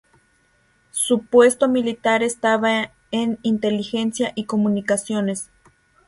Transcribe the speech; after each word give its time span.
Su 0.89 1.27
puesto 1.27 1.67
militar 1.69 2.23
estaba 2.23 2.91
en 3.11 3.37
inteligencia 3.43 4.31
y 4.33 4.45
comunicaciones. 4.45 5.51